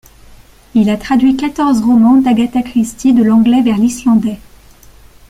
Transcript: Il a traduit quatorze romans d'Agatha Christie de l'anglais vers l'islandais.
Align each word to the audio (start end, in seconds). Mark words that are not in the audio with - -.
Il 0.73 0.89
a 0.89 0.97
traduit 0.97 1.37
quatorze 1.37 1.81
romans 1.83 2.17
d'Agatha 2.19 2.63
Christie 2.63 3.13
de 3.13 3.21
l'anglais 3.21 3.61
vers 3.61 3.77
l'islandais. 3.77 4.39